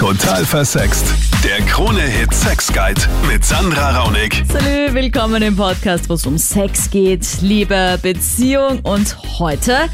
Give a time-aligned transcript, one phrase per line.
[0.00, 1.04] Total versext.
[1.44, 4.42] Der Krone-Hit Sex Guide mit Sandra Raunig.
[4.50, 9.90] Salü, willkommen im Podcast, wo es um Sex geht, Liebe, Beziehung und heute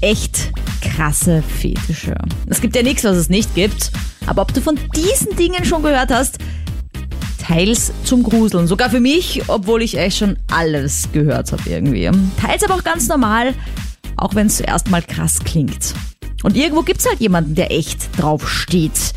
[0.00, 2.14] echt krasse Fetische.
[2.46, 3.92] Es gibt ja nichts, was es nicht gibt,
[4.26, 6.38] aber ob du von diesen Dingen schon gehört hast,
[7.38, 8.66] teils zum Gruseln.
[8.66, 12.10] Sogar für mich, obwohl ich echt schon alles gehört habe irgendwie.
[12.40, 13.52] Teils aber auch ganz normal,
[14.16, 15.92] auch wenn es zuerst mal krass klingt.
[16.42, 19.12] Und irgendwo gibt's halt jemanden, der echt drauf steht.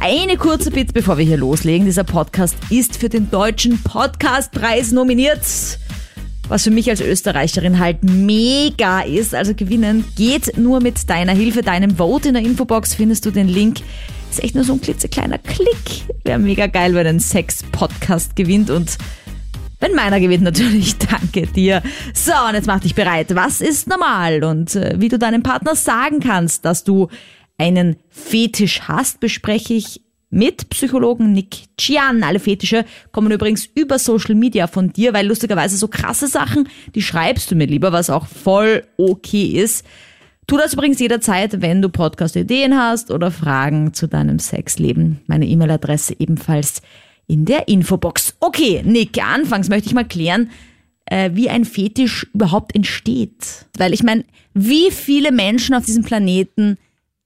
[0.00, 1.86] Eine kurze Bitte, bevor wir hier loslegen.
[1.86, 5.40] Dieser Podcast ist für den Deutschen Podcastpreis nominiert.
[6.48, 9.34] Was für mich als Österreicherin halt mega ist.
[9.34, 12.28] Also gewinnen geht nur mit deiner Hilfe, deinem Vote.
[12.28, 13.78] In der Infobox findest du den Link.
[14.30, 16.04] Ist echt nur so ein klitzekleiner Klick.
[16.24, 18.98] Wäre mega geil, wenn ein Sex-Podcast gewinnt und
[19.84, 21.82] wenn meiner gewinnt, natürlich, danke dir.
[22.14, 23.34] So, und jetzt mach dich bereit.
[23.34, 24.42] Was ist normal?
[24.42, 27.08] Und äh, wie du deinem Partner sagen kannst, dass du
[27.58, 32.22] einen Fetisch hast, bespreche ich mit Psychologen Nick Chian.
[32.22, 37.02] Alle Fetische kommen übrigens über Social Media von dir, weil lustigerweise so krasse Sachen, die
[37.02, 39.84] schreibst du mir lieber, was auch voll okay ist.
[40.46, 45.20] Tu das übrigens jederzeit, wenn du Podcast-Ideen hast oder Fragen zu deinem Sexleben.
[45.26, 46.82] Meine E-Mail-Adresse ebenfalls
[47.26, 48.34] in der Infobox.
[48.40, 50.50] Okay, Nick, anfangs möchte ich mal klären,
[51.06, 53.66] äh, wie ein Fetisch überhaupt entsteht.
[53.76, 56.78] Weil ich meine, wie viele Menschen auf diesem Planeten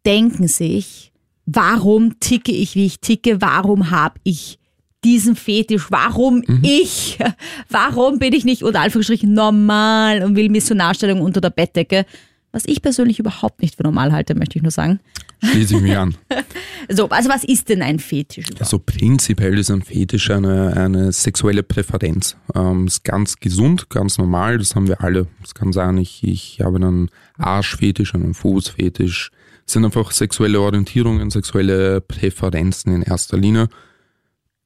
[0.06, 1.12] denken sich,
[1.46, 4.58] warum ticke ich, wie ich ticke, warum habe ich
[5.04, 6.62] diesen Fetisch, warum mhm.
[6.62, 7.19] ich,
[7.70, 12.04] warum bin ich nicht unter Anführungsstrichen normal und will Missionarstellung unter der Bettdecke,
[12.52, 15.00] was ich persönlich überhaupt nicht für normal halte, möchte ich nur sagen.
[15.42, 16.17] Schließe ich mich an.
[16.91, 18.47] So, also was ist denn ein Fetisch?
[18.47, 18.62] Überhaupt?
[18.62, 22.34] Also prinzipiell ist ein Fetisch eine, eine sexuelle Präferenz.
[22.55, 25.27] Ähm, ist ganz gesund, ganz normal, das haben wir alle.
[25.44, 29.31] Es kann sein, ich, ich habe einen Arschfetisch, einen Fußfetisch.
[29.66, 33.69] Es sind einfach sexuelle Orientierungen, sexuelle Präferenzen in erster Linie.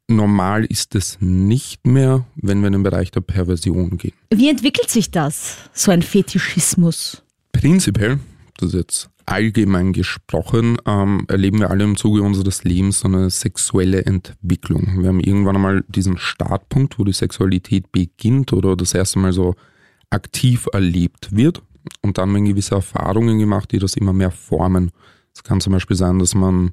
[0.07, 4.15] Normal ist es nicht mehr, wenn wir in den Bereich der Perversion gehen.
[4.31, 7.23] Wie entwickelt sich das, so ein Fetischismus?
[7.51, 8.21] Prinzipiell,
[8.59, 14.05] das ist jetzt allgemein gesprochen, ähm, erleben wir alle im Zuge unseres Lebens eine sexuelle
[14.05, 15.03] Entwicklung.
[15.03, 19.55] Wir haben irgendwann einmal diesen Startpunkt, wo die Sexualität beginnt oder das erste Mal so
[20.11, 21.63] aktiv erlebt wird.
[22.01, 24.91] Und dann werden gewisse Erfahrungen gemacht, die das immer mehr formen.
[25.35, 26.73] Es kann zum Beispiel sein, dass man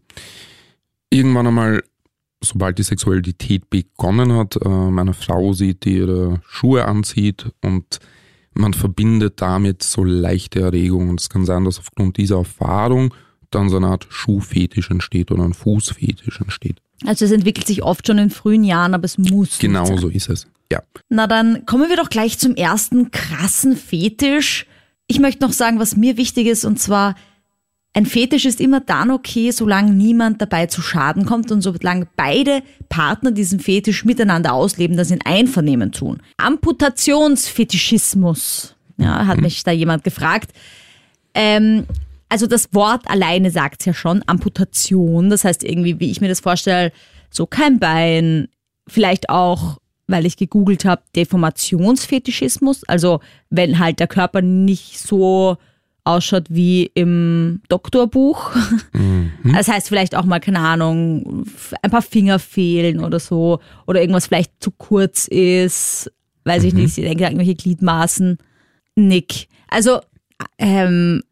[1.10, 1.84] irgendwann einmal,
[2.42, 8.00] sobald die Sexualität begonnen hat, äh, eine Frau sieht, die ihre Schuhe anzieht und
[8.60, 11.10] man verbindet damit so leichte Erregung.
[11.10, 13.14] Und es kann sein, dass aufgrund dieser Erfahrung
[13.52, 16.82] dann so eine Art Schuhfetisch entsteht oder ein Fußfetisch entsteht.
[17.06, 19.58] Also es entwickelt sich oft schon in frühen Jahren, aber es muss.
[19.60, 19.98] Genau sein.
[19.98, 20.48] so ist es.
[20.72, 20.84] Ja.
[21.08, 24.68] Na dann kommen wir doch gleich zum ersten krassen Fetisch.
[25.08, 27.16] Ich möchte noch sagen, was mir wichtig ist, und zwar,
[27.94, 32.62] ein Fetisch ist immer dann okay, solange niemand dabei zu Schaden kommt und solange beide
[32.88, 36.22] Partner diesen Fetisch miteinander ausleben, das in Einvernehmen tun.
[36.38, 40.52] Amputationsfetischismus, ja, hat mich da jemand gefragt.
[41.34, 41.88] Ähm,
[42.30, 46.42] also das Wort alleine sagt ja schon, Amputation, das heißt irgendwie, wie ich mir das
[46.42, 46.92] vorstelle,
[47.32, 48.50] so kein Bein,
[48.88, 55.58] vielleicht auch, weil ich gegoogelt habe, Deformationsfetischismus, also wenn halt der Körper nicht so
[56.04, 58.52] ausschaut wie im Doktorbuch.
[58.94, 59.32] Mhm.
[59.54, 61.46] Das heißt vielleicht auch mal, keine Ahnung,
[61.82, 63.60] ein paar Finger fehlen oder so.
[63.88, 66.12] Oder irgendwas vielleicht zu kurz ist.
[66.46, 66.82] Weiß ich Mhm.
[66.82, 68.38] nicht, ich denke irgendwelche Gliedmaßen.
[68.96, 69.48] Nick.
[69.68, 70.00] Also,
[70.58, 71.22] ähm,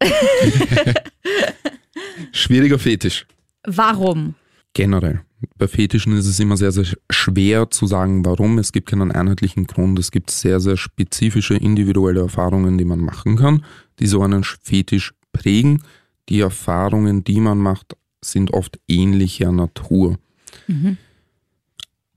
[2.32, 3.26] Schwieriger Fetisch.
[3.66, 4.34] warum?
[4.74, 5.22] Generell.
[5.56, 8.58] Bei Fetischen ist es immer sehr, sehr schwer zu sagen, warum.
[8.58, 9.98] Es gibt keinen einheitlichen Grund.
[9.98, 13.64] Es gibt sehr, sehr spezifische individuelle Erfahrungen, die man machen kann,
[13.98, 15.82] die so einen Fetisch prägen.
[16.28, 20.18] Die Erfahrungen, die man macht, sind oft ähnlicher Natur.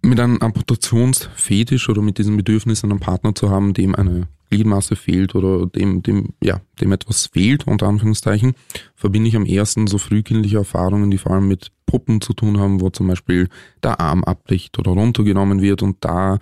[0.01, 5.33] Mit einem Amputationsfetisch oder mit diesem Bedürfnis, einen Partner zu haben, dem eine Gliedmaße fehlt
[5.33, 8.53] oder dem, dem, ja, dem etwas fehlt, unter Anführungszeichen,
[8.95, 12.81] verbinde ich am ersten so frühkindliche Erfahrungen, die vor allem mit Puppen zu tun haben,
[12.81, 13.47] wo zum Beispiel
[13.81, 16.39] der Arm abbricht oder runtergenommen wird und da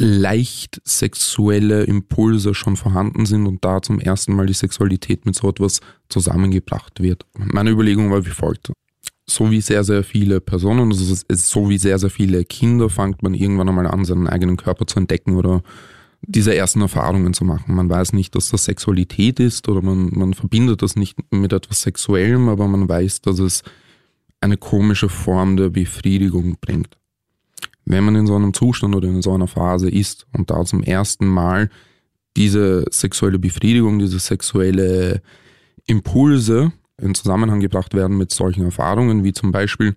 [0.00, 5.48] leicht sexuelle Impulse schon vorhanden sind und da zum ersten Mal die Sexualität mit so
[5.48, 7.26] etwas zusammengebracht wird.
[7.36, 8.72] Meine Überlegung war wie folgt.
[9.28, 13.34] So wie sehr, sehr viele Personen, also so wie sehr, sehr viele Kinder, fängt man
[13.34, 15.62] irgendwann einmal an, seinen eigenen Körper zu entdecken oder
[16.22, 17.74] diese ersten Erfahrungen zu machen.
[17.74, 21.82] Man weiß nicht, dass das Sexualität ist oder man, man verbindet das nicht mit etwas
[21.82, 23.62] Sexuellem, aber man weiß, dass es
[24.40, 26.96] eine komische Form der Befriedigung bringt.
[27.90, 30.82] Wenn man in so einem Zustand oder in so einer Phase ist und da zum
[30.82, 31.70] ersten Mal
[32.36, 35.22] diese sexuelle Befriedigung, diese sexuelle
[35.86, 39.96] Impulse in Zusammenhang gebracht werden mit solchen Erfahrungen, wie zum Beispiel,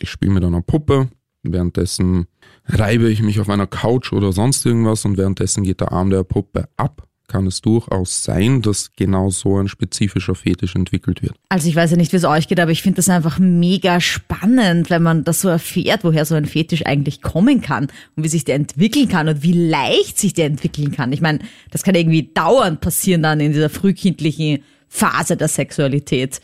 [0.00, 1.08] ich spiele mit einer Puppe,
[1.42, 2.26] währenddessen
[2.64, 6.24] reibe ich mich auf einer Couch oder sonst irgendwas und währenddessen geht der Arm der
[6.24, 11.34] Puppe ab kann es durchaus sein, dass genau so ein spezifischer Fetisch entwickelt wird.
[11.48, 14.00] Also ich weiß ja nicht, wie es euch geht, aber ich finde das einfach mega
[14.00, 18.28] spannend, wenn man das so erfährt, woher so ein Fetisch eigentlich kommen kann und wie
[18.28, 21.12] sich der entwickeln kann und wie leicht sich der entwickeln kann.
[21.12, 21.40] Ich meine,
[21.70, 26.40] das kann irgendwie dauernd passieren dann in dieser frühkindlichen Phase der Sexualität.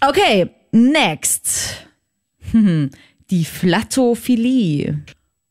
[0.00, 1.86] Okay, next.
[2.52, 5.02] Die Flatophilie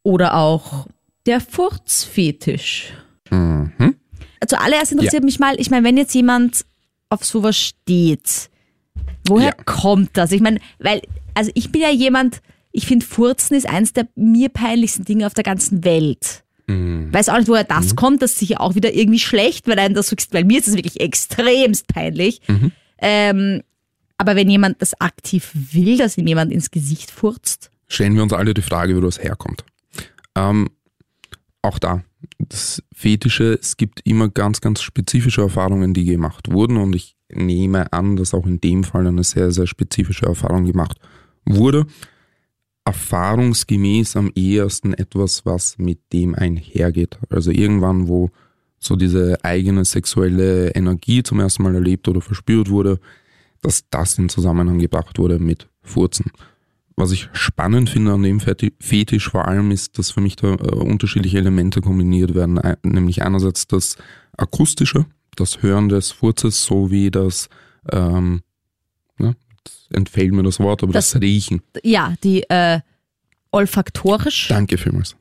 [0.03, 0.87] oder auch
[1.25, 2.93] der Furzfetisch.
[4.47, 5.25] Zuallererst interessiert ja.
[5.25, 6.65] mich mal, ich meine, wenn jetzt jemand
[7.09, 8.49] auf sowas steht,
[9.27, 9.63] woher ja.
[9.65, 10.31] kommt das?
[10.31, 11.01] Ich meine, weil,
[11.33, 12.41] also ich bin ja jemand,
[12.71, 16.43] ich finde Furzen ist eines der mir peinlichsten Dinge auf der ganzen Welt.
[16.67, 17.13] Mhm.
[17.13, 17.95] Weiß auch nicht, woher das mhm.
[17.95, 20.99] kommt, das ist sicher auch wieder irgendwie schlecht, weil, das, weil mir ist es wirklich
[20.99, 22.41] extremst peinlich.
[22.47, 22.71] Mhm.
[22.97, 23.61] Ähm,
[24.17, 27.71] aber wenn jemand das aktiv will, dass ihm jemand ins Gesicht furzt.
[27.87, 29.63] Stellen wir uns alle die Frage, wo das herkommt.
[30.35, 30.69] Ähm,
[31.65, 32.03] auch da,
[32.39, 37.91] das Fetische, es gibt immer ganz, ganz spezifische Erfahrungen, die gemacht wurden und ich nehme
[37.91, 40.99] an, dass auch in dem Fall eine sehr, sehr spezifische Erfahrung gemacht
[41.45, 41.85] wurde.
[42.85, 47.17] Erfahrungsgemäß am ehesten etwas, was mit dem einhergeht.
[47.29, 48.29] Also irgendwann, wo
[48.77, 52.99] so diese eigene sexuelle Energie zum ersten Mal erlebt oder verspürt wurde,
[53.61, 56.31] dass das in Zusammenhang gebracht wurde mit Furzen.
[56.97, 60.75] Was ich spannend finde an dem Fetisch vor allem ist, dass für mich da äh,
[60.75, 62.59] unterschiedliche Elemente kombiniert werden.
[62.83, 63.97] Nämlich einerseits das
[64.37, 65.05] Akustische,
[65.35, 67.49] das Hören des Furzes sowie das,
[67.91, 68.41] ähm,
[69.17, 69.35] ne,
[69.91, 71.61] entfällt mir das Wort, aber das, das Riechen.
[71.83, 72.79] Ja, die äh,
[73.51, 74.47] olfaktorisch.
[74.47, 75.17] Danke vielmals.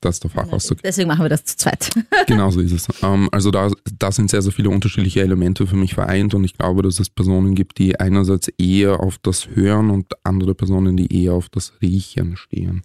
[0.00, 0.80] Das ist der Fachausdruck.
[0.82, 1.90] Deswegen machen wir das zu zweit.
[2.28, 2.86] genau so ist es.
[3.02, 3.68] Ähm, also da,
[3.98, 7.10] da sind sehr, sehr viele unterschiedliche Elemente für mich vereint und ich glaube, dass es
[7.10, 11.72] Personen gibt, die einerseits eher auf das Hören und andere Personen, die eher auf das
[11.82, 12.82] Riechen stehen.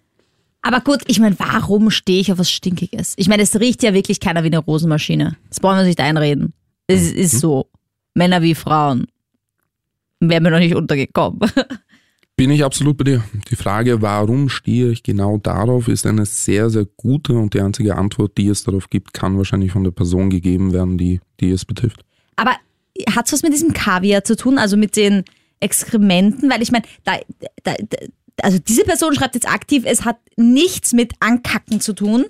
[0.64, 3.14] Aber gut, ich meine, warum stehe ich auf was Stinkiges?
[3.18, 5.36] Ich meine, es riecht ja wirklich keiner wie eine Rosenmaschine.
[5.50, 6.54] Das brauchen wir nicht einreden.
[6.88, 7.20] Es mhm.
[7.20, 7.68] ist so.
[8.16, 9.08] Männer wie Frauen.
[10.20, 11.40] Wären mir noch nicht untergekommen.
[12.36, 13.24] Bin ich absolut bei dir.
[13.50, 17.96] Die Frage, warum stehe ich genau darauf, ist eine sehr, sehr gute und die einzige
[17.96, 21.64] Antwort, die es darauf gibt, kann wahrscheinlich von der Person gegeben werden, die, die es
[21.64, 22.04] betrifft.
[22.36, 22.56] Aber
[23.12, 25.24] hat es was mit diesem Kaviar zu tun, also mit den
[25.60, 26.50] Exkrementen?
[26.50, 27.18] Weil ich meine, da,
[27.64, 27.76] da,
[28.42, 32.26] also diese Person schreibt jetzt aktiv, es hat nichts mit Ankacken zu tun,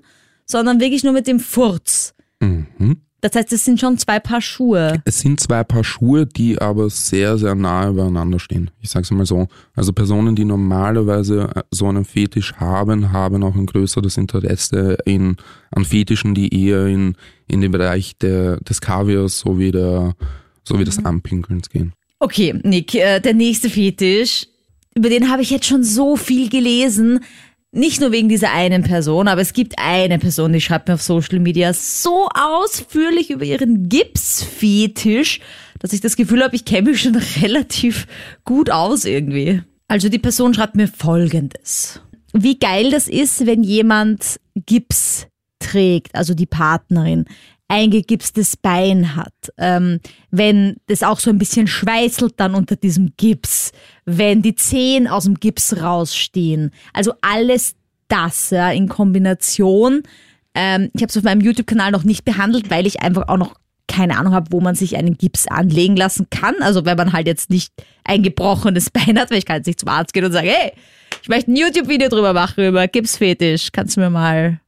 [0.45, 2.13] sondern wirklich nur mit dem Furz.
[2.41, 3.01] Mhm.
[3.23, 5.01] Das heißt, es sind schon zwei Paar Schuhe.
[5.05, 8.69] Es sind zwei Paar Schuhe, die aber sehr, sehr nahe beieinander stehen.
[8.81, 9.47] Ich sage es mal so.
[9.77, 15.37] Also Personen, die normalerweise äh, so einen Fetisch haben, haben auch ein größeres Interesse in,
[15.71, 17.15] an Fetischen, die eher in,
[17.47, 20.15] in den Bereich der, des Kaviars sowie, der,
[20.67, 21.05] sowie des mhm.
[21.05, 21.93] Anpinkelns gehen.
[22.19, 24.47] Okay, Nick, äh, der nächste Fetisch,
[24.95, 27.21] über den habe ich jetzt schon so viel gelesen.
[27.75, 31.01] Nicht nur wegen dieser einen Person, aber es gibt eine Person, die schreibt mir auf
[31.01, 35.39] Social Media so ausführlich über ihren Gipsfetisch,
[35.79, 38.05] dass ich das Gefühl habe, ich kenne mich schon relativ
[38.45, 39.63] gut aus irgendwie.
[39.87, 41.99] Also die Person schreibt mir Folgendes.
[42.31, 45.25] Wie geil das ist, wenn jemand Gips
[45.57, 47.25] trägt, also die Partnerin
[47.67, 49.99] eingegipstes Bein hat, ähm,
[50.31, 53.71] wenn das auch so ein bisschen schweißelt dann unter diesem Gips,
[54.05, 56.71] wenn die Zehen aus dem Gips rausstehen.
[56.93, 57.75] Also alles
[58.07, 60.03] das ja, in Kombination.
[60.53, 63.55] Ähm, ich habe es auf meinem YouTube-Kanal noch nicht behandelt, weil ich einfach auch noch
[63.87, 66.55] keine Ahnung habe, wo man sich einen Gips anlegen lassen kann.
[66.61, 67.73] Also wenn man halt jetzt nicht
[68.03, 70.73] ein gebrochenes Bein hat, weil ich kann jetzt nicht zum Arzt gehen und sagen, hey,
[71.21, 73.71] ich möchte ein YouTube-Video drüber machen, über Gipsfetisch.
[73.71, 74.59] Kannst du mir mal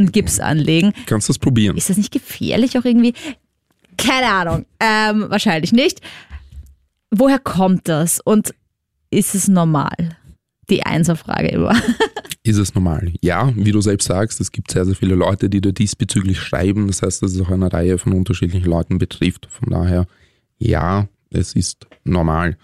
[0.00, 0.92] einen Gips anlegen.
[1.06, 1.76] Kannst du das probieren?
[1.76, 3.14] Ist das nicht gefährlich auch irgendwie?
[3.96, 4.66] Keine Ahnung.
[4.80, 6.00] Ähm, wahrscheinlich nicht.
[7.10, 8.54] Woher kommt das und
[9.10, 10.16] ist es normal?
[10.68, 11.74] Die Einserfrage immer.
[12.44, 13.12] ist es normal?
[13.20, 16.86] Ja, wie du selbst sagst, es gibt sehr, sehr viele Leute, die da diesbezüglich schreiben.
[16.86, 19.48] Das heißt, dass es auch eine Reihe von unterschiedlichen Leuten betrifft.
[19.50, 20.06] Von daher,
[20.58, 22.56] ja, es ist normal.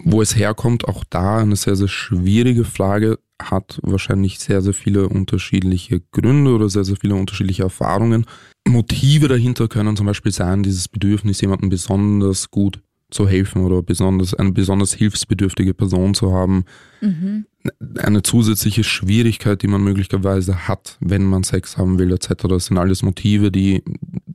[0.00, 5.08] Wo es herkommt, auch da eine sehr, sehr schwierige Frage hat wahrscheinlich sehr, sehr viele
[5.08, 8.26] unterschiedliche Gründe oder sehr, sehr viele unterschiedliche Erfahrungen.
[8.66, 12.80] Motive dahinter können zum Beispiel sein, dieses Bedürfnis, jemandem besonders gut
[13.10, 16.64] zu helfen oder besonders eine besonders hilfsbedürftige Person zu haben.
[17.00, 17.46] Mhm.
[17.98, 22.34] Eine zusätzliche Schwierigkeit, die man möglicherweise hat, wenn man Sex haben will, etc.
[22.48, 23.82] Das sind alles Motive, die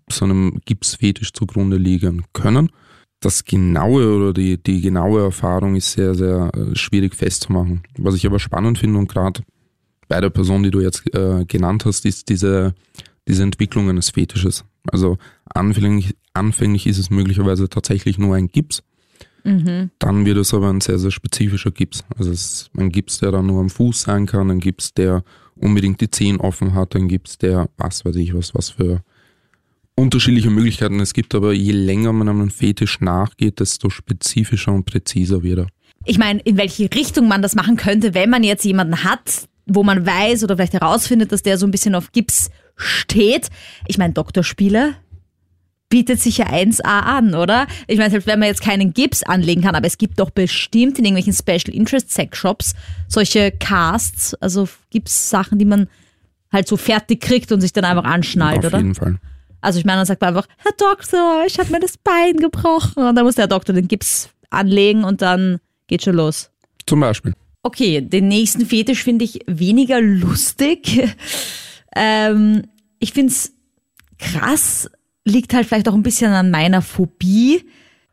[0.10, 2.70] so einem Gipsfetisch zugrunde liegen können
[3.26, 7.84] das genaue oder die, die genaue Erfahrung ist sehr, sehr äh, schwierig festzumachen.
[7.98, 9.42] Was ich aber spannend finde und gerade
[10.08, 12.76] bei der Person, die du jetzt äh, genannt hast, ist diese,
[13.28, 14.66] diese Entwicklung eines Fetisches.
[14.92, 18.84] Also anfänglich, anfänglich ist es möglicherweise tatsächlich nur ein Gips.
[20.00, 22.04] Dann wird es aber ein sehr, sehr spezifischer Gips.
[22.18, 25.24] Also es ist ein Gips, der dann nur am Fuß sein kann, ein Gips, der
[25.56, 29.04] unbedingt die Zehen offen hat, ein Gips, der was weiß ich was, was für
[29.96, 35.44] unterschiedliche Möglichkeiten es gibt, aber je länger man einem Fetisch nachgeht, desto spezifischer und präziser
[35.44, 35.68] wird er.
[36.06, 39.84] Ich meine, in welche Richtung man das machen könnte, wenn man jetzt jemanden hat, wo
[39.84, 43.50] man weiß oder vielleicht herausfindet, dass der so ein bisschen auf Gips steht.
[43.88, 44.96] Ich meine, Doktorspiele
[45.90, 47.68] bietet sich ja 1A an, oder?
[47.88, 50.98] Ich meine, selbst wenn man jetzt keinen Gips anlegen kann, aber es gibt doch bestimmt
[50.98, 52.74] in irgendwelchen Special Interest Sex Shops
[53.08, 55.88] solche Casts, also Gips Sachen, die man
[56.52, 58.78] halt so fertig kriegt und sich dann einfach anschnallt, Auf oder?
[58.78, 59.20] jeden Fall.
[59.64, 63.04] Also ich meine, dann sagt man einfach, Herr Doktor, ich habe mir das Bein gebrochen.
[63.04, 66.52] Und dann muss der Doktor den Gips anlegen und dann geht schon los.
[66.86, 67.34] Zum Beispiel.
[67.64, 71.16] Okay, den nächsten Fetisch finde ich weniger lustig.
[71.96, 72.64] ähm,
[73.00, 73.54] ich finde es
[74.20, 74.90] krass,
[75.24, 77.64] liegt halt vielleicht auch ein bisschen an meiner Phobie.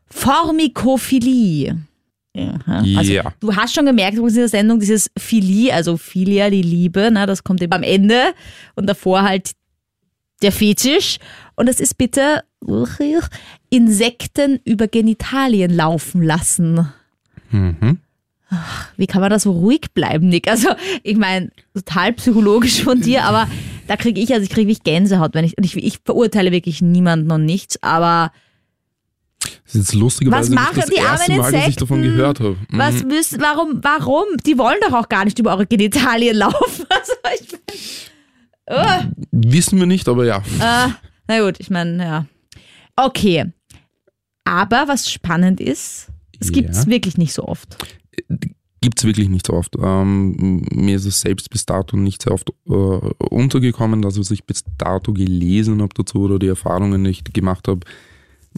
[0.07, 1.77] Formikophilie.
[2.33, 3.33] Ja, also Ja.
[3.41, 7.25] Du hast schon gemerkt übrigens in der Sendung, dieses Philie, also Philia, die Liebe, ne,
[7.25, 8.33] das kommt eben am Ende
[8.75, 9.51] und davor halt
[10.41, 11.17] der Fetisch.
[11.55, 12.43] Und das ist bitte
[13.69, 16.91] Insekten über Genitalien laufen lassen.
[17.51, 17.99] Mhm.
[18.97, 20.49] Wie kann man da so ruhig bleiben, Nick?
[20.49, 20.69] Also,
[21.03, 23.47] ich meine, total psychologisch von dir, aber
[23.87, 26.81] da kriege ich, also ich kriege wirklich Gänsehaut, wenn ich, und ich, ich verurteile wirklich
[26.81, 28.33] niemanden und nichts, aber
[29.65, 31.97] Das ist jetzt lustigerweise Was nicht machen das die erste armen Mal, dass ich davon
[31.99, 32.17] Insekten?
[32.17, 32.57] gehört habe.
[32.69, 32.77] Mhm.
[32.77, 34.25] was müssen, warum, warum?
[34.45, 36.85] Die wollen doch auch gar nicht über eure Genitalien laufen.
[36.89, 37.59] Also, ich mein,
[38.71, 39.23] oh.
[39.31, 40.37] Wissen wir nicht, aber ja.
[40.59, 40.89] Äh,
[41.27, 42.25] na gut, ich meine, ja.
[42.95, 43.51] Okay.
[44.43, 46.07] Aber was spannend ist,
[46.39, 46.87] es gibt es Ja.
[46.91, 47.77] wirklich nicht so oft.
[48.81, 49.75] Gibt es wirklich nicht so oft.
[49.79, 54.43] Ähm, mir ist es selbst bis dato nicht sehr oft äh, untergekommen, dass was ich
[54.45, 57.81] bis dato gelesen habe dazu oder die Erfahrungen, die ich gemacht habe,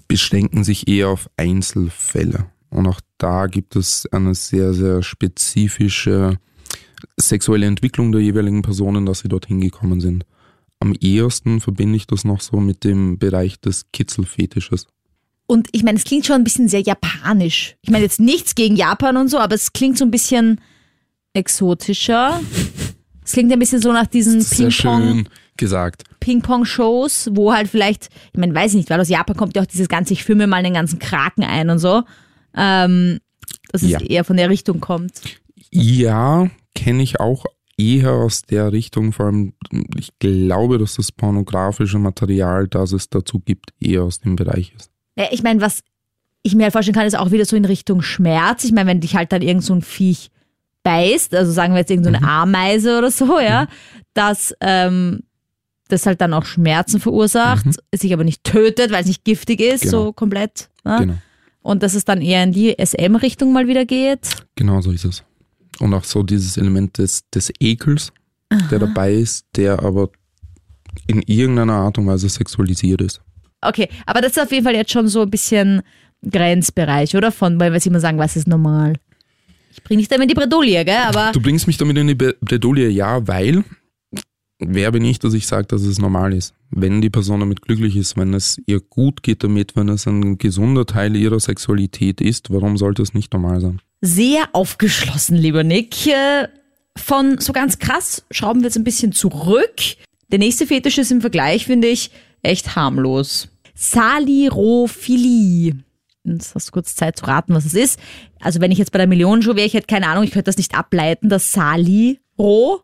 [0.07, 2.45] beschränken sich eher auf Einzelfälle.
[2.69, 6.39] Und auch da gibt es eine sehr, sehr spezifische
[7.17, 10.25] sexuelle Entwicklung der jeweiligen Personen, dass sie dorthin gekommen sind.
[10.79, 14.87] Am ehesten verbinde ich das noch so mit dem Bereich des Kitzelfetisches.
[15.45, 17.75] Und ich meine, es klingt schon ein bisschen sehr japanisch.
[17.81, 20.59] Ich meine jetzt nichts gegen Japan und so, aber es klingt so ein bisschen
[21.33, 22.39] exotischer.
[23.25, 25.27] Es klingt ein bisschen so nach diesen Ping-Pong.
[25.57, 26.03] gesagt.
[26.19, 29.65] Ping-Pong-Shows, wo halt vielleicht, ich meine, weiß ich nicht, weil aus Japan kommt ja auch
[29.67, 32.03] dieses ganze, ich filme mal den ganzen Kraken ein und so,
[32.55, 33.19] ähm,
[33.71, 33.99] dass es Ja.
[34.01, 35.21] eher von der Richtung kommt.
[35.71, 37.45] Ja, kenne ich auch
[37.77, 39.13] eher aus der Richtung.
[39.13, 39.53] Vor allem,
[39.97, 44.91] ich glaube, dass das pornografische Material, das es dazu gibt, eher aus dem Bereich ist.
[45.15, 45.81] Ja, ich meine, was
[46.43, 48.63] ich mir halt vorstellen kann, ist auch wieder so in Richtung Schmerz.
[48.63, 50.29] Ich meine, wenn dich halt dann irgend so ein Viech
[50.83, 53.67] beißt, also sagen wir jetzt irgend so eine Ameise oder so, ja,
[54.13, 55.21] dass ähm,
[55.87, 59.83] das halt dann auch Schmerzen verursacht, sich aber nicht tötet, weil es nicht giftig ist,
[59.83, 60.05] Genau.
[60.05, 60.69] so komplett.
[60.83, 60.97] Ne?
[60.99, 61.13] Genau.
[61.61, 64.27] Und dass es dann eher in die SM-Richtung mal wieder geht.
[64.55, 65.23] Genau so ist es.
[65.79, 68.11] Und auch so dieses Element des, des Ekels,
[68.69, 70.09] der dabei ist, der aber
[71.07, 73.21] in irgendeiner Art und Weise sexualisiert ist.
[73.61, 75.81] Okay, aber das ist auf jeden Fall jetzt schon so ein bisschen
[76.29, 77.31] Grenzbereich, oder?
[77.31, 78.93] Von, weil wir immer sagen, was ist normal.
[79.71, 80.97] Ich bringe dich damit in die Bredouille, gell?
[81.07, 83.63] Aber Du bringst mich damit in die Bredouille, ja, weil
[84.59, 86.53] wer bin ich, dass ich sage, dass es normal ist.
[86.69, 90.37] Wenn die Person damit glücklich ist, wenn es ihr gut geht damit, wenn es ein
[90.37, 93.81] gesunder Teil ihrer Sexualität ist, warum sollte es nicht normal sein?
[94.03, 95.95] Sehr aufgeschlossen, lieber Nick.
[96.97, 99.77] Von so ganz krass schrauben wir jetzt ein bisschen zurück.
[100.29, 103.47] Der nächste Fetisch ist im Vergleich, finde ich, echt harmlos.
[103.73, 105.77] Salirophilie.
[106.25, 107.97] Jetzt hast du kurz Zeit zu raten, was es ist.
[108.41, 110.57] Also wenn ich jetzt bei der Millionenshow wäre, ich hätte keine Ahnung, ich könnte das
[110.57, 111.29] nicht ableiten.
[111.29, 112.81] Das Sali-Ro,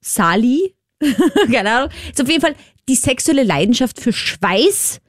[0.00, 0.74] Sali,
[1.50, 1.90] keine Ahnung.
[2.10, 2.54] Ist auf jeden Fall
[2.86, 5.00] die sexuelle Leidenschaft für Schweiß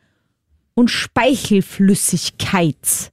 [0.75, 3.09] und Speichelflüssigkeit.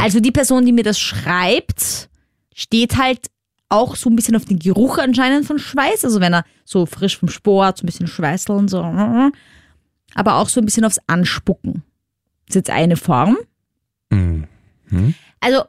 [0.00, 2.08] Also die Person, die mir das schreibt,
[2.54, 3.30] steht halt
[3.68, 6.04] auch so ein bisschen auf den Geruch anscheinend von Schweiß.
[6.04, 8.82] Also wenn er so frisch vom Sport, so ein bisschen schweißeln, so.
[8.82, 11.82] Aber auch so ein bisschen aufs Anspucken.
[12.46, 13.36] Das ist jetzt eine Form.
[14.10, 14.46] Mhm.
[15.40, 15.64] Also,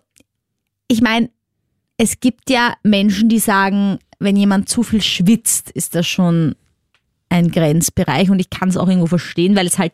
[0.88, 1.29] ich meine,
[1.97, 6.55] es gibt ja Menschen, die sagen, wenn jemand zu viel schwitzt, ist das schon
[7.29, 9.93] ein Grenzbereich und ich kann es auch irgendwo verstehen, weil es halt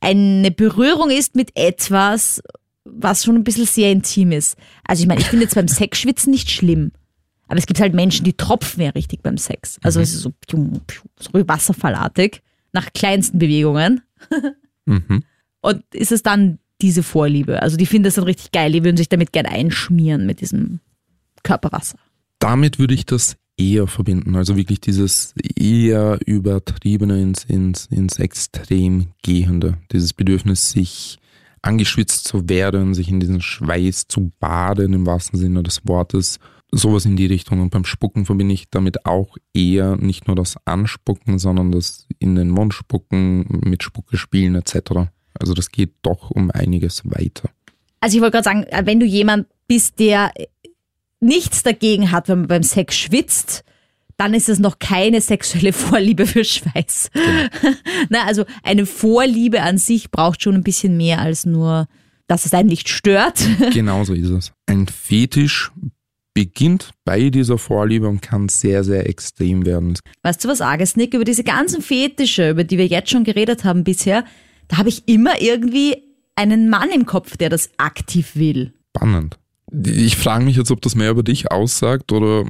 [0.00, 2.42] eine Berührung ist mit etwas,
[2.84, 4.56] was schon ein bisschen sehr intim ist.
[4.84, 6.92] Also ich meine, ich finde jetzt beim Sexschwitzen nicht schlimm.
[7.48, 9.78] Aber es gibt halt Menschen, die tropfen ja richtig beim Sex.
[9.82, 14.02] Also es ist so, pium, pium, so wasserfallartig, nach kleinsten Bewegungen.
[14.84, 15.22] Mhm.
[15.60, 17.62] Und ist es dann diese Vorliebe?
[17.62, 20.80] Also die finden das dann richtig geil, die würden sich damit gerne einschmieren mit diesem
[21.44, 21.98] Körperwasser.
[22.40, 24.34] Damit würde ich das eher verbinden.
[24.34, 29.78] Also wirklich dieses eher übertriebene ins, ins, ins Extrem gehende.
[29.92, 31.20] Dieses Bedürfnis, sich
[31.62, 36.38] angeschwitzt zu werden, sich in diesen Schweiß zu baden im wahrsten Sinne des Wortes.
[36.72, 37.60] Sowas in die Richtung.
[37.60, 42.34] Und beim Spucken verbinde ich damit auch eher nicht nur das Anspucken, sondern das in
[42.34, 45.10] den Mund spucken, mit Spucke spielen etc.
[45.38, 47.50] Also das geht doch um einiges weiter.
[48.00, 50.32] Also ich wollte gerade sagen, wenn du jemand bist, der
[51.20, 53.64] nichts dagegen hat, wenn man beim Sex schwitzt,
[54.16, 57.10] dann ist es noch keine sexuelle Vorliebe für Schweiß.
[57.12, 57.74] Genau.
[58.08, 61.88] Na, also eine Vorliebe an sich braucht schon ein bisschen mehr als nur,
[62.26, 63.40] dass es einen nicht stört.
[63.72, 64.52] Genauso ist es.
[64.66, 65.70] Ein Fetisch
[66.34, 69.98] beginnt bei dieser Vorliebe und kann sehr, sehr extrem werden.
[70.22, 71.12] Weißt du was Arges, Nick?
[71.14, 74.24] Über diese ganzen Fetische, über die wir jetzt schon geredet haben bisher,
[74.68, 75.96] da habe ich immer irgendwie
[76.34, 78.72] einen Mann im Kopf, der das aktiv will.
[78.96, 79.38] Spannend.
[79.72, 82.44] Ich frage mich jetzt, ob das mehr über dich aussagt oder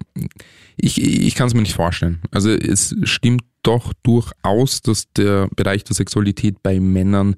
[0.77, 2.21] ich, ich kann es mir nicht vorstellen.
[2.31, 7.37] Also es stimmt doch durchaus, dass der Bereich der Sexualität bei Männern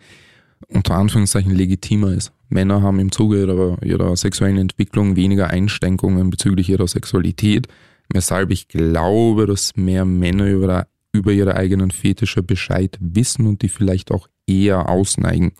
[0.68, 2.32] unter Anführungszeichen legitimer ist.
[2.48, 7.66] Männer haben im Zuge ihrer, ihrer sexuellen Entwicklung weniger Einschränkungen bezüglich ihrer Sexualität,
[8.12, 13.68] weshalb ich glaube, dass mehr Männer über, über ihre eigenen Fetische Bescheid wissen und die
[13.68, 15.52] vielleicht auch eher ausneigen.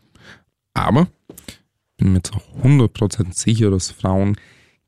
[0.72, 1.08] Aber
[2.04, 4.36] bin mir zu 100% sicher, dass Frauen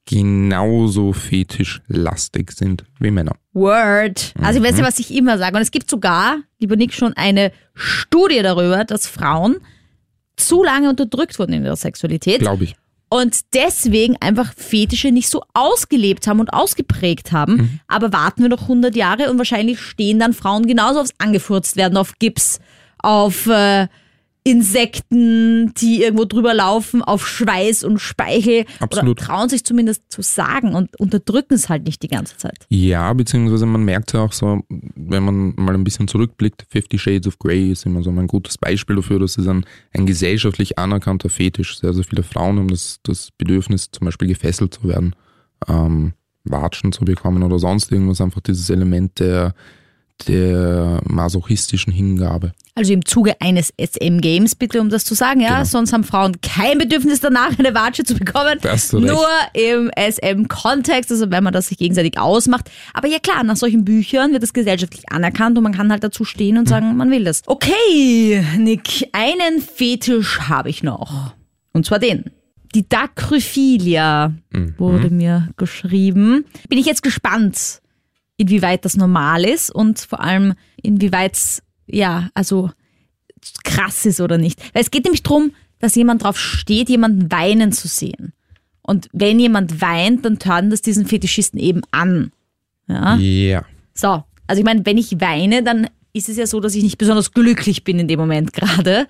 [0.05, 3.37] genauso fetischlastig sind wie Männer.
[3.55, 4.35] Word.
[4.41, 4.87] Also, ich weiß ja, mhm.
[4.87, 5.57] was ich immer sage.
[5.57, 9.57] Und es gibt sogar, lieber Nick, schon eine Studie darüber, dass Frauen
[10.37, 12.41] zu lange unterdrückt wurden in ihrer Sexualität.
[12.41, 12.77] Glaube ich.
[13.09, 17.57] Und deswegen einfach Fetische nicht so ausgelebt haben und ausgeprägt haben.
[17.57, 17.81] Mhm.
[17.89, 21.97] Aber warten wir noch 100 Jahre und wahrscheinlich stehen dann Frauen genauso aufs Angefurzt werden,
[21.97, 22.61] auf Gips,
[22.99, 23.89] auf äh,
[24.47, 28.65] Insekten, die irgendwo drüber laufen, auf Schweiß und Speichel.
[28.79, 29.19] Absolut.
[29.19, 32.65] Oder trauen sich zumindest zu sagen und unterdrücken es halt nicht die ganze Zeit.
[32.69, 37.27] Ja, beziehungsweise man merkt ja auch so, wenn man mal ein bisschen zurückblickt, Fifty Shades
[37.27, 41.29] of Grey ist immer so ein gutes Beispiel dafür, dass es ein, ein gesellschaftlich anerkannter
[41.29, 41.81] Fetisch.
[41.81, 45.17] Sehr, sehr viele Frauen haben das, das Bedürfnis, zum Beispiel gefesselt zu werden,
[45.67, 46.13] ähm,
[46.45, 49.55] Watschen zu bekommen oder sonst irgendwas, einfach dieses Element der
[50.29, 52.53] der masochistischen Hingabe.
[52.75, 55.59] Also im Zuge eines SM-Games, bitte, um das zu sagen, ja.
[55.59, 55.65] Genau.
[55.65, 58.59] Sonst haben Frauen kein Bedürfnis danach, eine Watsche zu bekommen.
[58.93, 62.71] Nur im SM-Kontext, also wenn man das sich gegenseitig ausmacht.
[62.93, 66.25] Aber ja klar, nach solchen Büchern wird das gesellschaftlich anerkannt und man kann halt dazu
[66.25, 66.69] stehen und mhm.
[66.69, 67.43] sagen, man will das.
[67.47, 71.33] Okay, Nick, einen Fetisch habe ich noch.
[71.73, 72.31] Und zwar den.
[72.75, 74.75] Die Dacryphilia mhm.
[74.77, 76.45] wurde mir geschrieben.
[76.69, 77.81] Bin ich jetzt gespannt
[78.37, 82.71] inwieweit das normal ist und vor allem inwieweit es, ja, also
[83.65, 84.61] krass ist oder nicht.
[84.75, 88.33] Weil es geht nämlich darum, dass jemand drauf steht, jemanden weinen zu sehen.
[88.83, 92.33] Und wenn jemand weint, dann tören das diesen Fetischisten eben an.
[92.89, 93.17] Ja.
[93.17, 93.65] Yeah.
[93.95, 96.99] So, also ich meine, wenn ich weine, dann ist es ja so, dass ich nicht
[96.99, 99.07] besonders glücklich bin in dem Moment gerade.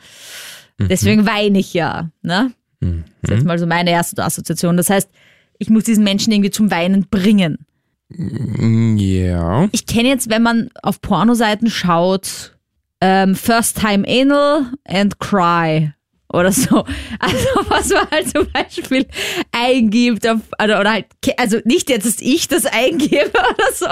[0.78, 0.88] Mhm.
[0.88, 2.10] Deswegen weine ich ja.
[2.22, 2.52] Ne?
[2.80, 3.04] Mhm.
[3.22, 4.76] Das ist jetzt mal so meine erste Assoziation.
[4.76, 5.10] Das heißt,
[5.58, 7.65] ich muss diesen Menschen irgendwie zum Weinen bringen.
[8.08, 9.68] Mm, ja.
[9.72, 12.56] Ich kenne jetzt, wenn man auf Pornoseiten schaut,
[13.00, 15.92] ähm, First Time Anal and Cry
[16.32, 16.84] oder so.
[17.18, 19.06] Also was man halt zum Beispiel
[19.52, 23.86] eingibt auf, oder, oder halt, also nicht jetzt, dass ich das eingebe oder so,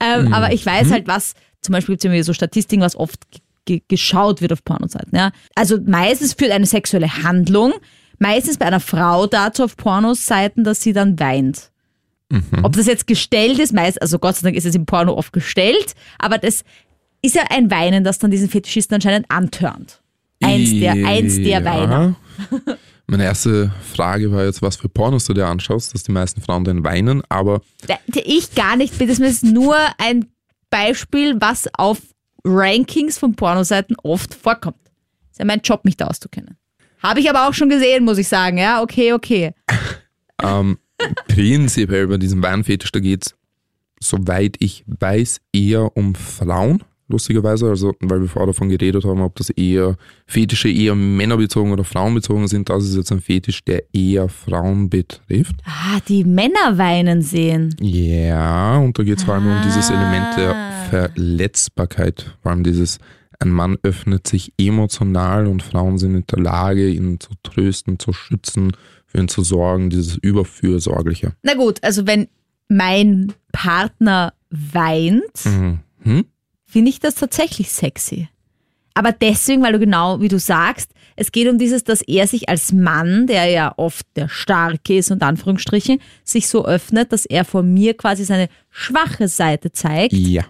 [0.00, 0.34] ähm, mhm.
[0.34, 3.20] aber ich weiß halt, was, zum Beispiel gibt es so Statistiken, was oft
[3.88, 5.16] geschaut wird auf Pornoseiten.
[5.16, 5.30] Ja?
[5.54, 7.72] Also meistens führt eine sexuelle Handlung,
[8.18, 11.71] meistens bei einer Frau dazu auf Pornoseiten, dass sie dann weint.
[12.32, 12.64] Mhm.
[12.64, 15.34] Ob das jetzt gestellt ist, meist, also Gott sei Dank ist es im Porno oft
[15.34, 16.64] gestellt, aber das
[17.20, 20.00] ist ja ein Weinen, das dann diesen Fetischisten anscheinend antörnt.
[20.42, 22.16] Eins der, eins der Weiner.
[23.06, 26.64] Meine erste Frage war jetzt, was für Pornos du dir anschaust, dass die meisten Frauen
[26.64, 27.60] dann weinen, aber.
[28.14, 30.26] Ich gar nicht, das ist nur ein
[30.70, 31.98] Beispiel, was auf
[32.44, 34.78] Rankings von Pornoseiten oft vorkommt.
[34.84, 36.56] Das ist ja mein Job, mich da auszukennen.
[37.02, 38.56] Habe ich aber auch schon gesehen, muss ich sagen.
[38.56, 39.52] Ja, okay, okay.
[40.42, 40.78] ähm,
[41.28, 43.34] prinzipiell bei diesem Weinfetisch, da geht es,
[44.00, 47.68] soweit ich weiß, eher um Frauen, lustigerweise.
[47.68, 52.48] Also, weil wir vorher davon geredet haben, ob das eher Fetische eher männerbezogen oder frauenbezogen
[52.48, 52.68] sind.
[52.68, 55.56] Das ist jetzt ein Fetisch, der eher Frauen betrifft.
[55.64, 57.76] Ah, die Männer weinen sehen.
[57.80, 59.56] Ja, und da geht es vor allem ah.
[59.56, 60.72] um dieses Element der ah.
[60.90, 62.36] Verletzbarkeit.
[62.42, 62.98] Vor allem dieses,
[63.38, 68.12] ein Mann öffnet sich emotional und Frauen sind in der Lage, ihn zu trösten, zu
[68.12, 68.72] schützen
[69.12, 71.34] für ihn zu sorgen, dieses Überfürsorgliche.
[71.42, 72.28] Na gut, also wenn
[72.68, 75.80] mein Partner weint, mhm.
[76.02, 76.24] Hm?
[76.66, 78.28] finde ich das tatsächlich sexy.
[78.94, 82.48] Aber deswegen, weil du genau, wie du sagst, es geht um dieses, dass er sich
[82.48, 87.44] als Mann, der ja oft der Starke ist und Anführungsstrichen, sich so öffnet, dass er
[87.44, 90.14] vor mir quasi seine schwache Seite zeigt.
[90.14, 90.44] Ja.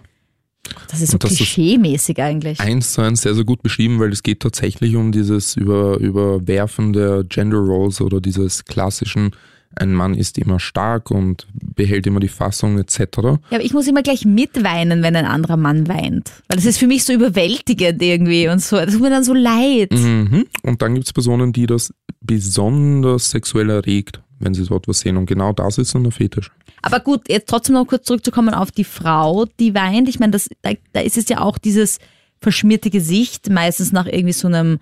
[0.89, 2.59] Das ist so klischee-mäßig eigentlich.
[2.59, 6.93] eins zu eins sehr, sehr gut beschrieben, weil es geht tatsächlich um dieses über, Überwerfen
[6.93, 9.31] der Gender Roles oder dieses klassischen,
[9.75, 12.99] ein Mann ist immer stark und behält immer die Fassung etc.
[13.23, 16.31] Ja, aber ich muss immer gleich mitweinen, wenn ein anderer Mann weint.
[16.47, 18.77] Weil das ist für mich so überwältigend irgendwie und so.
[18.77, 19.91] Das tut mir dann so leid.
[19.91, 20.45] Mhm.
[20.61, 25.17] Und dann gibt es Personen, die das besonders sexuell erregt, wenn sie so etwas sehen.
[25.17, 26.51] Und genau das ist dann der Fetisch.
[26.81, 30.09] Aber gut, jetzt trotzdem noch kurz zurückzukommen auf die Frau, die weint.
[30.09, 31.99] Ich meine, das, da, da ist es ja auch dieses
[32.41, 34.79] verschmierte Gesicht, meistens nach irgendwie so einem,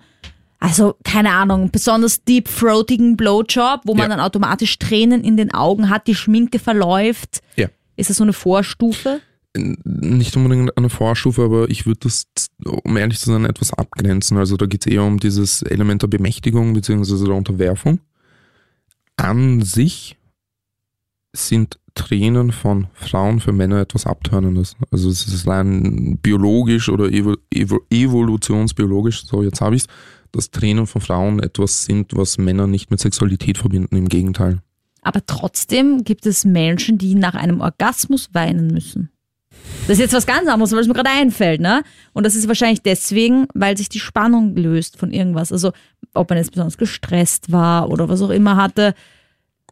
[0.58, 4.16] also keine Ahnung, besonders deep-throatigen Blowjob, wo man Ja.
[4.16, 7.40] dann automatisch Tränen in den Augen hat, die Schminke verläuft.
[7.56, 7.68] Ja.
[7.96, 9.20] Ist das so eine Vorstufe?
[9.54, 12.24] Nicht unbedingt eine Vorstufe, aber ich würde das,
[12.64, 14.38] um ehrlich zu sein, etwas abgrenzen.
[14.38, 17.26] Also da geht es eher um dieses Element der Bemächtigung bzw.
[17.26, 18.00] der Unterwerfung.
[19.22, 20.16] An sich
[21.32, 24.74] sind Tränen von Frauen für Männer etwas Abtörnendes.
[24.90, 29.88] Also es ist rein biologisch oder evo, evo, evolutionsbiologisch, so jetzt habe ich es,
[30.32, 34.60] dass Tränen von Frauen etwas sind, was Männer nicht mit Sexualität verbinden, im Gegenteil.
[35.02, 39.12] Aber trotzdem gibt es Menschen, die nach einem Orgasmus weinen müssen.
[39.86, 41.82] Das ist jetzt was ganz anderes, weil es mir gerade einfällt, ne?
[42.12, 45.52] Und das ist wahrscheinlich deswegen, weil sich die Spannung löst von irgendwas.
[45.52, 45.72] Also,
[46.14, 48.94] ob man jetzt besonders gestresst war oder was auch immer hatte.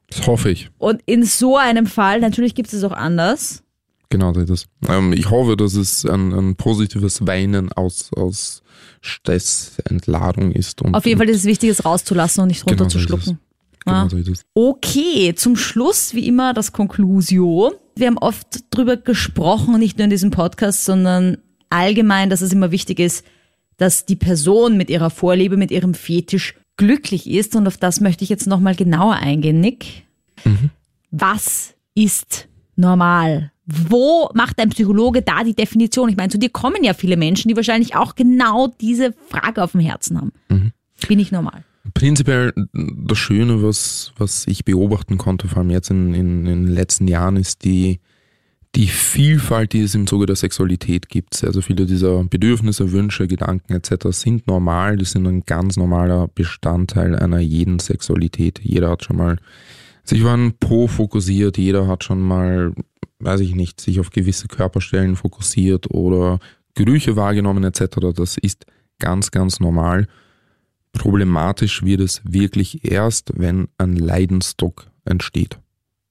[0.08, 0.70] Das hoffe ich.
[0.78, 3.62] Und in so einem Fall, natürlich gibt es auch anders.
[4.08, 4.90] Genau, das ist das.
[4.90, 8.62] Ähm, ich hoffe, dass es ein, ein positives Weinen aus, aus
[9.00, 10.82] Stressentladung ist.
[10.82, 13.24] Und, Auf jeden Fall ist es wichtig, es rauszulassen und nicht Genau runterzuschlucken.
[13.24, 13.38] Genau,
[13.86, 14.08] Ja.
[14.08, 14.42] so ist es.
[14.54, 17.72] Okay, zum Schluss wie immer das Conclusio.
[17.96, 21.38] Wir haben oft drüber gesprochen, nicht nur in diesem Podcast, sondern
[21.70, 23.24] allgemein, dass es immer wichtig ist,
[23.76, 27.56] dass die Person mit ihrer Vorliebe, mit ihrem Fetisch glücklich ist.
[27.56, 30.04] Und auf das möchte ich jetzt nochmal genauer eingehen, Nick.
[31.10, 33.52] Was ist normal?
[33.66, 36.08] Wo macht ein Psychologe da die Definition?
[36.08, 39.72] Ich meine, zu dir kommen ja viele Menschen, die wahrscheinlich auch genau diese Frage auf
[39.72, 40.32] dem Herzen haben.
[41.06, 41.64] Bin ich normal?
[41.94, 46.66] Prinzipiell das Schöne, was, was ich beobachten konnte, vor allem jetzt in, in, in den
[46.66, 48.00] letzten Jahren, ist die,
[48.74, 51.34] die Vielfalt, die es im Zuge der Sexualität gibt.
[51.34, 54.08] Sehr viele dieser Bedürfnisse, Wünsche, Gedanken etc.
[54.10, 54.98] sind normal.
[54.98, 58.60] Die sind ein ganz normaler Bestandteil einer jeden Sexualität.
[58.62, 59.38] Jeder hat schon mal
[60.04, 62.74] sich auf einen Po fokussiert, jeder hat schon mal,
[63.20, 66.38] weiß ich nicht, sich auf gewisse Körperstellen fokussiert oder
[66.74, 67.96] Gerüche wahrgenommen etc.
[68.14, 68.66] Das ist
[68.98, 70.06] ganz, ganz normal.
[70.92, 75.58] Problematisch wird es wirklich erst, wenn ein Leidensdruck entsteht.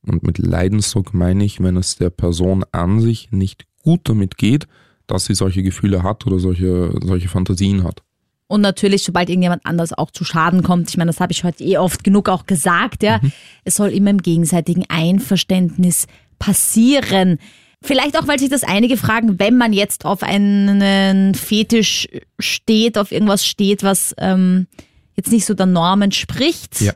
[0.05, 4.67] Und mit Leidensdruck meine ich, wenn es der Person an sich nicht gut damit geht,
[5.07, 8.03] dass sie solche Gefühle hat oder solche, solche Fantasien hat.
[8.47, 11.63] Und natürlich, sobald irgendjemand anders auch zu Schaden kommt, ich meine, das habe ich heute
[11.63, 13.21] eh oft genug auch gesagt, ja,
[13.63, 16.07] es soll immer im gegenseitigen Einverständnis
[16.39, 17.37] passieren.
[17.81, 23.11] Vielleicht auch, weil sich das einige fragen, wenn man jetzt auf einen Fetisch steht, auf
[23.11, 24.67] irgendwas steht, was ähm,
[25.15, 26.81] jetzt nicht so der Norm entspricht.
[26.81, 26.93] Ja.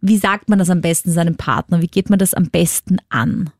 [0.00, 1.82] Wie sagt man das am besten seinem Partner?
[1.82, 3.50] Wie geht man das am besten an?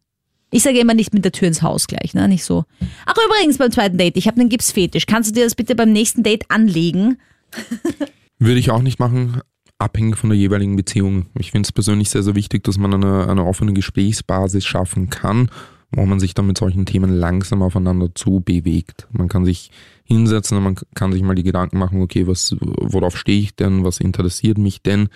[0.53, 2.27] Ich sage immer nicht mit der Tür ins Haus gleich, ne?
[2.27, 2.65] Nicht so.
[3.07, 5.07] Ach übrigens beim zweiten Date, ich habe einen Gipsfetisch.
[5.07, 7.19] Kannst du dir das bitte beim nächsten Date anlegen?
[8.39, 9.43] Würde ich auch nicht machen,
[9.79, 11.27] abhängig von der jeweiligen Beziehung.
[11.39, 15.51] Ich finde es persönlich sehr, sehr wichtig, dass man eine, eine offene Gesprächsbasis schaffen kann,
[15.93, 19.09] wo man sich dann mit solchen Themen langsam aufeinander zu bewegt.
[19.11, 19.71] Man kann sich
[20.05, 23.85] hinsetzen und man kann sich mal die Gedanken machen, okay, was, worauf stehe ich denn,
[23.85, 25.09] was interessiert mich denn?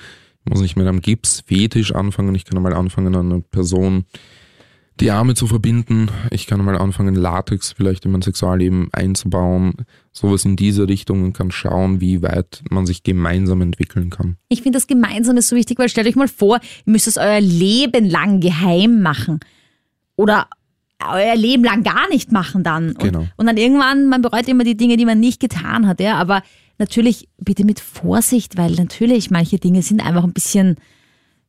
[0.44, 4.04] Ich muss nicht mit einem Gipsfetisch anfangen, ich kann mal anfangen, eine Person
[5.00, 6.08] die Arme zu verbinden.
[6.30, 9.74] Ich kann mal anfangen, Latex vielleicht in mein Sexualleben einzubauen.
[10.12, 14.36] Sowas in diese Richtung und kann schauen, wie weit man sich gemeinsam entwickeln kann.
[14.48, 17.16] Ich finde das gemeinsam ist so wichtig, weil stellt euch mal vor, ihr müsst es
[17.16, 19.40] euer Leben lang geheim machen.
[20.16, 20.48] Oder
[21.02, 22.90] euer Leben lang gar nicht machen dann.
[22.90, 23.26] Und, Genau.
[23.36, 26.16] und dann irgendwann, man bereut immer die Dinge, die man nicht getan hat, ja.
[26.16, 26.42] Aber
[26.78, 30.76] natürlich bitte mit Vorsicht, weil natürlich manche Dinge sind einfach ein bisschen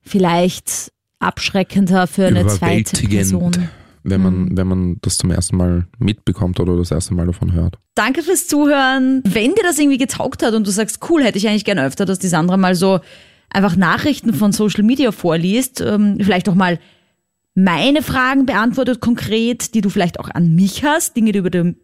[0.01, 3.69] vielleicht abschreckender für eine zweite Person.
[4.07, 7.79] Wenn man, wenn man das zum ersten Mal mitbekommt oder das erste Mal davon hört.
[7.95, 9.23] Danke fürs Zuhören.
[9.25, 12.05] Wenn dir das irgendwie getaugt hat und du sagst, cool, hätte ich eigentlich gerne öfter,
[12.05, 12.99] dass die Sandra mal so
[13.49, 16.77] einfach Nachrichten von Social Media vorliest, ähm, vielleicht auch mal
[17.55, 21.77] meine Fragen beantwortet konkret, die du vielleicht auch an mich hast, Dinge, die über den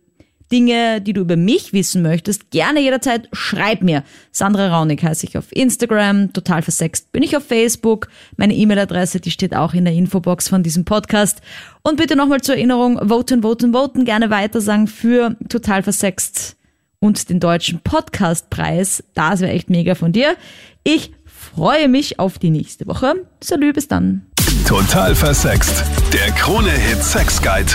[0.51, 4.03] Dinge, die du über mich wissen möchtest, gerne jederzeit schreib mir.
[4.31, 8.09] Sandra Raunig heiße ich auf Instagram, total versext bin ich auf Facebook.
[8.35, 11.41] Meine E-Mail-Adresse, die steht auch in der Infobox von diesem Podcast.
[11.83, 16.57] Und bitte nochmal zur Erinnerung, voten, voten, voten, gerne weitersagen für total versext
[16.99, 19.03] und den deutschen Podcastpreis.
[19.13, 20.35] Das wäre echt mega von dir.
[20.83, 23.25] Ich freue mich auf die nächste Woche.
[23.41, 24.30] Salü, bis dann.
[24.71, 25.83] Total versext.
[26.13, 27.73] Der Krone-Hit Sex Guide.